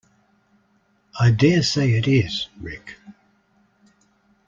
[1.19, 2.97] I dare say it is, Rick.